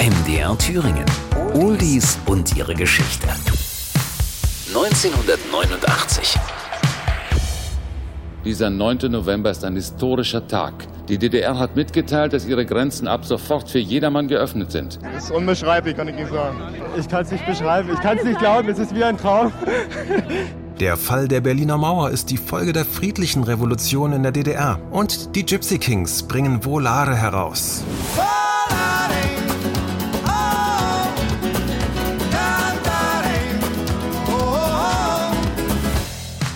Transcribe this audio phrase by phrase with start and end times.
[0.00, 1.04] MDR Thüringen.
[1.52, 3.28] Oldies und ihre Geschichte.
[4.68, 6.38] 1989.
[8.42, 8.96] Dieser 9.
[9.10, 10.72] November ist ein historischer Tag.
[11.10, 14.98] Die DDR hat mitgeteilt, dass ihre Grenzen ab sofort für jedermann geöffnet sind.
[15.02, 16.56] Das ist unbeschreiblich, kann ich nicht sagen.
[16.98, 19.52] Ich kann es nicht beschreiben, ich kann es nicht glauben, es ist wie ein Traum.
[20.80, 24.80] Der Fall der Berliner Mauer ist die Folge der friedlichen Revolution in der DDR.
[24.92, 27.84] Und die Gypsy Kings bringen Volare heraus.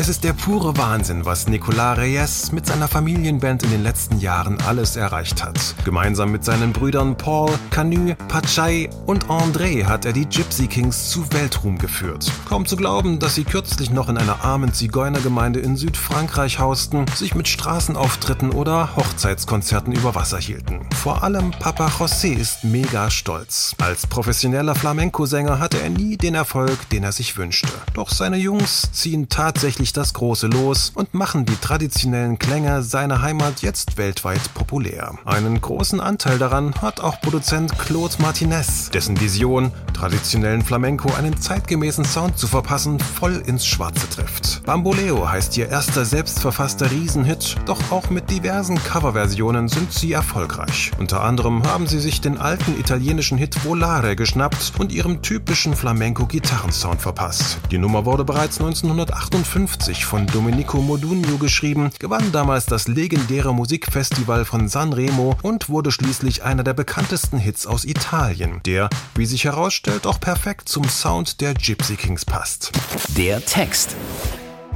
[0.00, 4.60] Es ist der pure Wahnsinn, was Nicolas Reyes mit seiner Familienband in den letzten Jahren
[4.60, 5.74] alles erreicht hat.
[5.84, 11.32] Gemeinsam mit seinen Brüdern Paul, Canu, Pachai und André hat er die Gypsy Kings zu
[11.32, 12.30] Weltruhm geführt.
[12.48, 17.34] Kaum zu glauben, dass sie kürzlich noch in einer armen Zigeunergemeinde in Südfrankreich hausten, sich
[17.34, 20.88] mit Straßenauftritten oder Hochzeitskonzerten über Wasser hielten.
[20.94, 23.74] Vor allem Papa José ist mega stolz.
[23.78, 27.72] Als professioneller Flamenco-Sänger hatte er nie den Erfolg, den er sich wünschte.
[27.94, 33.22] Doch seine Jungs ziehen tatsächlich endlich das große Los und machen die traditionellen Klänge seiner
[33.22, 35.14] Heimat jetzt weltweit populär.
[35.24, 42.04] Einen großen Anteil daran hat auch Produzent Claude Martinez, dessen Vision, traditionellen Flamenco einen zeitgemäßen
[42.04, 44.62] Sound zu verpassen, voll ins Schwarze trifft.
[44.64, 50.92] Bamboleo heißt ihr erster selbstverfasster Riesenhit, doch auch mit diversen Coverversionen sind sie erfolgreich.
[50.98, 57.00] Unter anderem haben sie sich den alten italienischen Hit Volare geschnappt und ihrem typischen Flamenco-Gitarrensound
[57.00, 57.58] verpasst.
[57.70, 64.44] Die Nummer wurde bereits 1958 1950 von Domenico Modugno geschrieben, gewann damals das legendäre Musikfestival
[64.44, 70.06] von Sanremo und wurde schließlich einer der bekanntesten Hits aus Italien, der, wie sich herausstellt,
[70.06, 72.72] auch perfekt zum Sound der Gypsy Kings passt.
[73.16, 73.94] Der Text.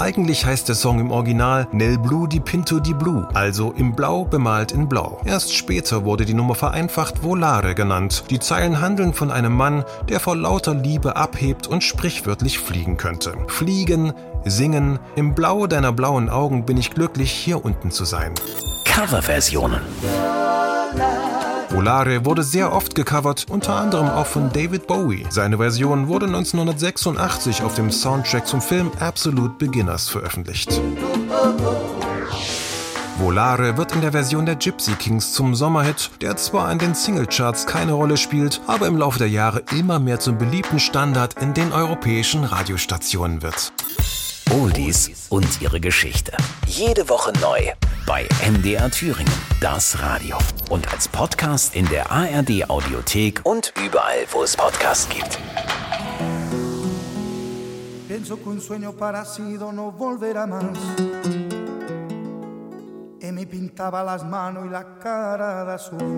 [0.00, 4.24] Eigentlich heißt der Song im Original Nel Blu di Pinto di Blu, also im Blau
[4.24, 5.20] bemalt in Blau.
[5.26, 8.24] Erst später wurde die Nummer vereinfacht Volare genannt.
[8.30, 13.34] Die Zeilen handeln von einem Mann, der vor lauter Liebe abhebt und sprichwörtlich fliegen könnte.
[13.48, 18.34] Fliegen, singen, im Blau deiner blauen Augen bin ich glücklich, hier unten zu sein.
[18.84, 19.80] Coverversionen.
[21.70, 25.24] Volare wurde sehr oft gecovert, unter anderem auch von David Bowie.
[25.30, 30.80] Seine Version wurde 1986 auf dem Soundtrack zum Film Absolute Beginners veröffentlicht.
[33.18, 37.66] Volare wird in der Version der Gypsy Kings zum Sommerhit, der zwar in den Singlecharts
[37.66, 41.72] keine Rolle spielt, aber im Laufe der Jahre immer mehr zum beliebten Standard in den
[41.72, 43.72] europäischen Radiostationen wird.
[44.52, 46.32] Oldies und ihre Geschichte.
[46.66, 47.60] Jede Woche neu
[48.04, 50.36] bei MDR Thüringen, das Radio.
[50.70, 55.38] Und als Podcast in der ARD Audiothek und überall, wo es Podcasts gibt.
[58.08, 60.64] Pienso que un sueño parecido no volverá más.
[63.20, 66.16] Y me pintaba las manos y la cara de azul.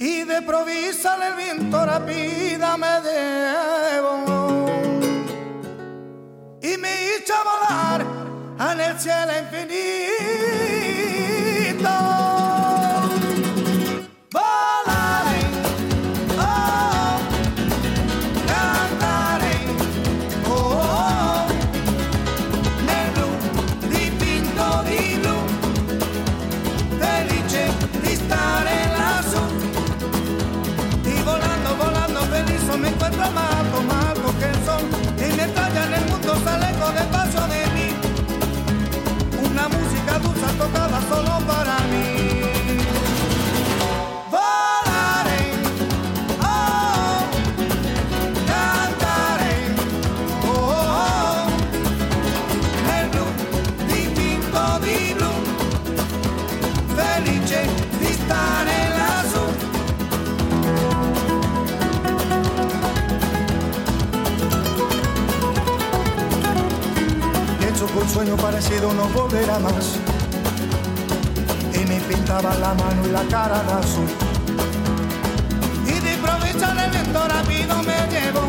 [0.00, 4.87] Y de provisa el viento rápida me debo
[7.18, 8.04] hizo volar
[8.72, 10.08] en el cielo infinito.
[68.18, 69.94] Sueño parecido no volverá más.
[71.72, 74.08] Y me pintaba la mano y la cara de azul.
[75.86, 78.48] Y de improviso el viento rápido me llevó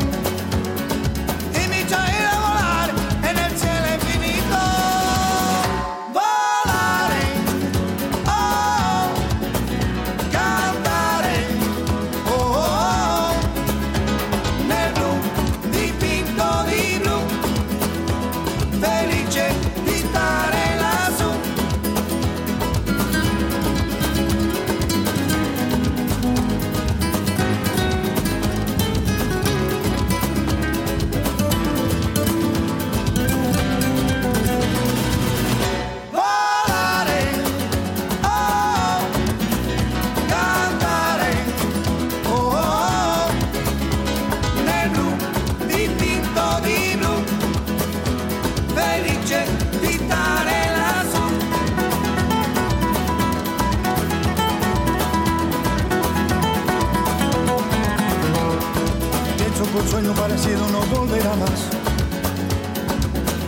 [60.00, 61.60] sueño parecido no volverá más.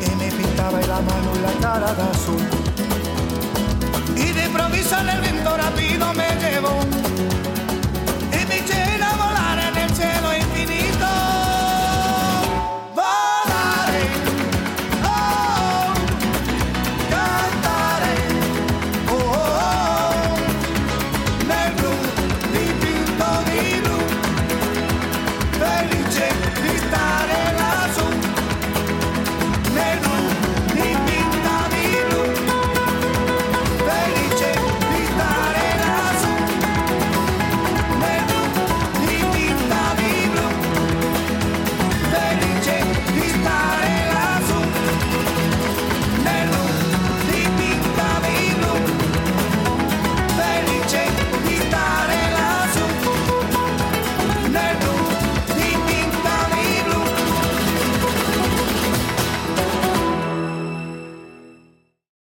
[0.05, 2.41] Y me pintaba la mano y la cara de azul.
[4.17, 7.00] Y de improviso en el viento rápido me llevó